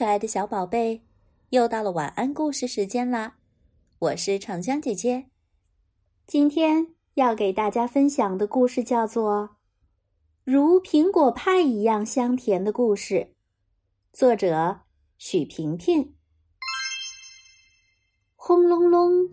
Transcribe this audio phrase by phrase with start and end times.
[0.00, 1.02] 可爱的小宝贝，
[1.50, 3.34] 又到了晚安故事时间啦！
[3.98, 5.26] 我是长江姐姐，
[6.26, 9.42] 今天要给大家分享的故事叫做
[10.42, 13.14] 《如苹果派一样香甜的故事》，
[14.10, 14.80] 作者
[15.18, 16.14] 许萍萍。
[18.36, 19.28] 轰隆隆，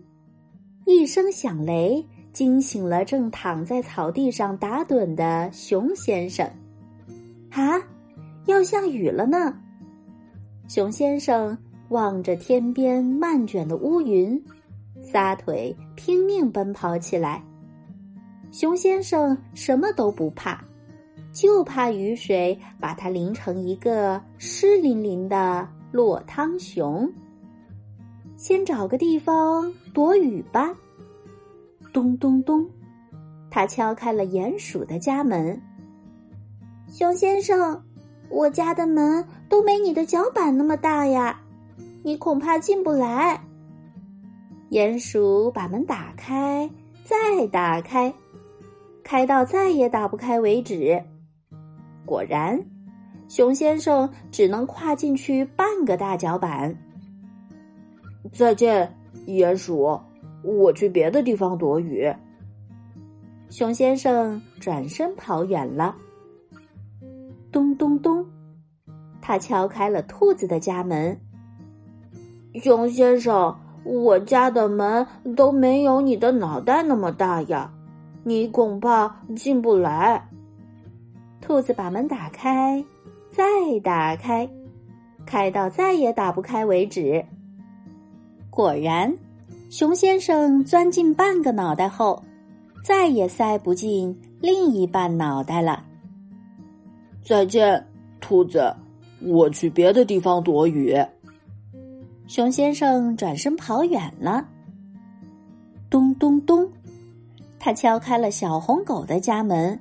[0.84, 6.46] 一声响雷惊醒了正躺在草地上打盹的熊先生。
[7.52, 7.80] 啊，
[8.44, 9.58] 要下雨了呢！
[10.68, 11.56] 熊先生
[11.88, 14.38] 望着天边漫卷的乌云，
[15.02, 17.42] 撒腿拼命奔跑起来。
[18.52, 20.62] 熊先生什么都不怕，
[21.32, 27.10] 就怕雨水把它淋成一个湿淋淋的落汤熊。
[28.36, 30.70] 先找个地方躲雨吧。
[31.94, 32.68] 咚咚咚，
[33.50, 35.58] 他敲开了鼹鼠的家门。
[36.88, 37.82] 熊先生。
[38.30, 41.40] 我家的门都没你的脚板那么大呀，
[42.02, 43.40] 你恐怕进不来。
[44.70, 46.68] 鼹鼠把门打开，
[47.04, 48.12] 再打开，
[49.02, 51.02] 开到再也打不开为止。
[52.04, 52.62] 果然，
[53.28, 56.76] 熊先生只能跨进去半个大脚板。
[58.32, 58.94] 再见，
[59.26, 59.98] 鼹鼠，
[60.42, 62.14] 我去别的地方躲雨。
[63.48, 65.96] 熊先生转身跑远了。
[67.50, 68.24] 咚咚咚，
[69.20, 71.18] 他敲开了兔子的家门。
[72.54, 77.70] 熊先生，我家的门都没有你的脑袋那么大呀，
[78.24, 80.28] 你恐怕进不来。
[81.40, 82.84] 兔子把门打开，
[83.30, 83.44] 再
[83.82, 84.48] 打开，
[85.24, 87.24] 开到再也打不开为止。
[88.50, 89.16] 果然，
[89.70, 92.22] 熊先生钻进半个脑袋后，
[92.82, 95.84] 再也塞不进另一半脑袋了。
[97.28, 97.86] 再见，
[98.22, 98.74] 兔子，
[99.20, 100.96] 我去别的地方躲雨。
[102.26, 104.48] 熊先生转身跑远了。
[105.90, 106.66] 咚咚咚，
[107.58, 109.78] 他敲开了小红狗的家门。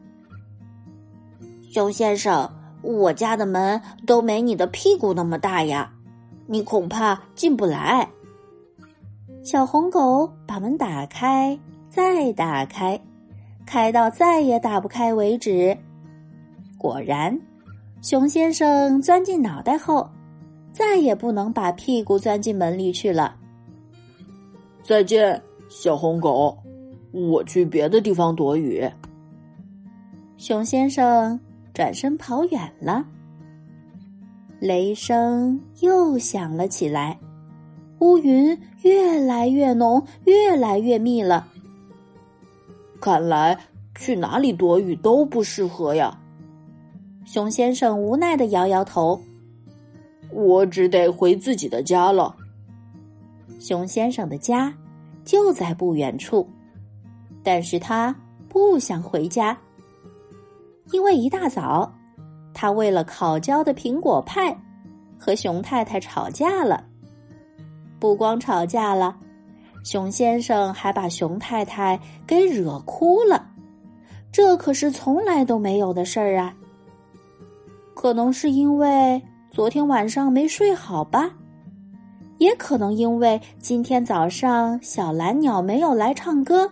[1.71, 5.89] 熊先生，我家的门都没你的屁股那么大呀，
[6.47, 8.05] 你恐怕进不来。
[9.41, 11.57] 小红狗把门打开，
[11.89, 12.99] 再打开，
[13.65, 15.77] 开到再也打不开为止。
[16.77, 17.37] 果然，
[18.01, 20.07] 熊先生钻进脑袋后，
[20.71, 23.35] 再也不能把屁股钻进门里去了。
[24.83, 26.55] 再见，小红狗，
[27.11, 28.87] 我去别的地方躲雨。
[30.37, 31.39] 熊先生
[31.73, 33.03] 转身跑远了。
[34.59, 37.19] 雷声又响了起来，
[37.99, 41.47] 乌云越来越浓，越来越密了。
[43.01, 43.57] 看来
[43.95, 46.17] 去哪里躲雨都不适合呀。
[47.27, 49.21] 熊先生无奈的摇摇头，
[50.31, 52.33] 我只得回自己的家了。
[53.59, 54.73] 熊先生的家
[55.25, 56.47] 就在不远处，
[57.43, 58.15] 但是他
[58.47, 59.57] 不想回家，
[60.93, 61.93] 因为一大早，
[62.53, 64.57] 他为了烤焦的苹果派
[65.19, 66.81] 和熊太太吵架了。
[67.99, 69.13] 不光吵架了，
[69.83, 73.49] 熊先生还把熊太太给惹哭了，
[74.31, 76.55] 这可是从来都没有的事儿啊！
[77.97, 79.19] 可能是因为
[79.49, 81.31] 昨天晚上没睡好吧，
[82.37, 86.71] 也可能因为今天早上小蓝鸟没有来唱歌，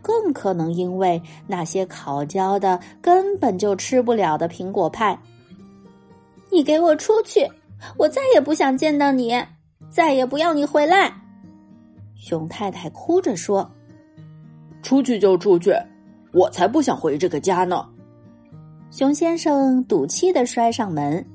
[0.00, 5.20] 更可能因为那些烤焦的根本就吃不了的苹果派。
[6.50, 7.46] 你给我出去！
[7.98, 9.38] 我再也不想见到你，
[9.90, 11.12] 再也不要你回来！
[12.16, 13.70] 熊太太哭着说
[14.82, 15.74] ：“出去就出去，
[16.32, 17.86] 我才不想回这个家呢。”
[18.96, 21.26] 熊先生赌气的摔上门，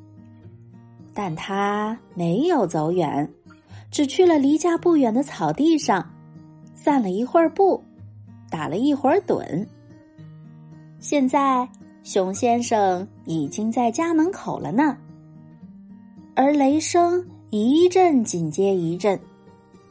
[1.13, 3.29] 但他没有走远，
[3.91, 6.09] 只去了离家不远的草地上，
[6.73, 7.83] 散了一会儿步，
[8.49, 9.67] 打了一会儿盹。
[11.01, 11.67] 现在，
[12.01, 14.97] 熊先生已经在家门口了呢。
[16.35, 19.19] 而雷声一阵紧接一阵，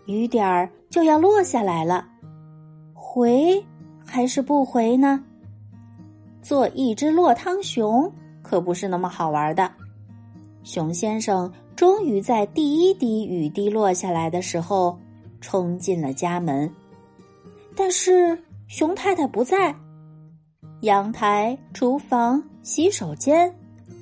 [0.06, 2.02] 雨点儿就要落下来了，
[2.94, 3.62] 回
[4.06, 5.22] 还是不回呢？
[6.42, 8.10] 做一只落汤熊
[8.42, 9.70] 可不是那么好玩的。
[10.62, 14.98] 熊先生终于在第一滴雨滴落下来的时候
[15.40, 16.70] 冲进了家门，
[17.76, 18.36] 但是
[18.66, 19.74] 熊太太不在。
[20.82, 23.52] 阳台、厨房、洗手间、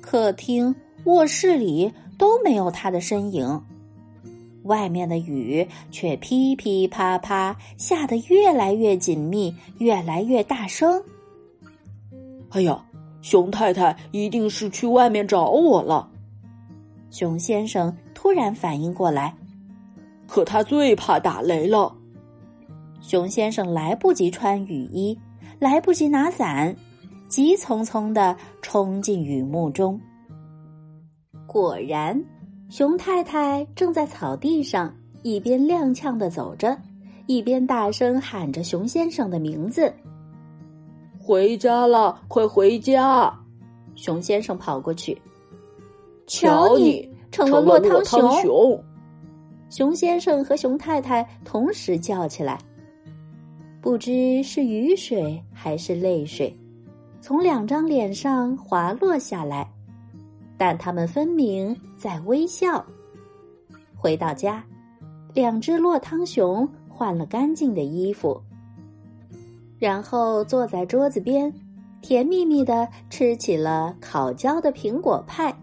[0.01, 0.73] 客厅、
[1.05, 3.61] 卧室里都没有他的身影。
[4.63, 11.01] 外面的雨却噼噼啪啪下得越来越紧密，越来越大声。
[12.49, 12.83] 哎呀，
[13.21, 16.09] 熊太太一定是去外面找我了。
[17.09, 19.33] 熊先生突然反应过来，
[20.27, 21.93] 可他最怕打雷了。
[23.01, 25.17] 熊先生来不及穿雨衣，
[25.59, 26.75] 来不及拿伞，
[27.27, 29.99] 急匆匆的冲进雨幕中。
[31.45, 32.21] 果然，
[32.69, 36.77] 熊太太正在草地上一边踉跄的走着，
[37.25, 39.93] 一边大声喊着熊先生的名字
[41.27, 43.37] ：“回家了，快回家！”
[43.95, 45.21] 熊先生跑过去，
[46.25, 48.81] 瞧你成了落汤熊！
[49.69, 52.57] 熊先生和熊太太同时叫起来。
[53.81, 56.55] 不知是雨水还是泪水，
[57.19, 59.69] 从两张脸上滑落下来，
[60.57, 62.85] 但他们分明在微笑。
[63.97, 64.63] 回到家，
[65.33, 68.41] 两只落汤熊换了干净的衣服，
[69.79, 71.53] 然后坐在桌子边，
[72.01, 75.55] 甜蜜蜜的吃起了烤焦的苹果派。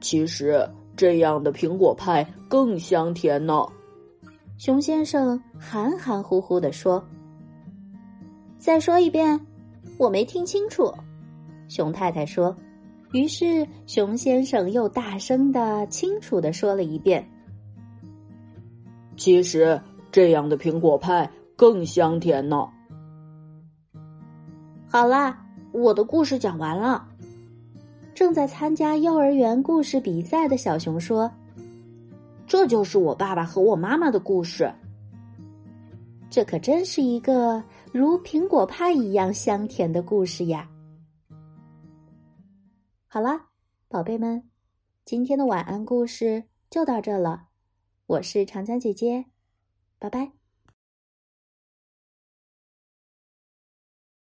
[0.00, 3.64] 其实这样的苹果派更香甜呢。
[4.58, 7.04] 熊先生含含糊糊的说
[8.58, 9.38] ：“再说一遍，
[9.98, 10.92] 我没听清楚。”
[11.68, 12.54] 熊太太说。
[13.12, 17.24] 于是熊先生又大声的、清楚的说了一遍
[19.16, 19.80] ：“其实
[20.10, 22.68] 这样的苹果派更香甜呢。”
[24.94, 25.36] 好啦，
[25.72, 27.04] 我的故事讲完了。
[28.14, 31.28] 正在参加幼儿园故事比赛的小熊说。
[32.46, 34.72] 这就是我爸爸和我妈妈的故事。
[36.30, 37.60] 这可真是一个
[37.90, 40.70] 如苹果派一样香甜的故事呀！
[43.08, 43.48] 好啦，
[43.88, 44.48] 宝贝们，
[45.04, 47.48] 今天的晚安故事就到这了。
[48.06, 49.24] 我是长江姐姐，
[49.98, 50.43] 拜拜。